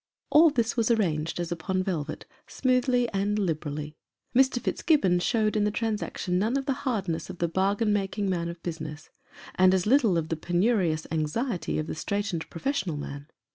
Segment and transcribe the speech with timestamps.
[0.31, 3.95] All this was arranged as upon velvet, smoothly and liberally.
[4.35, 4.59] Mr.
[4.59, 8.63] Fitzgibbon showed in the transaction none of the hardness of the bargain making man of
[8.63, 9.11] business,
[9.53, 13.19] and as little of the penurious anxiety of the straitened professional mau.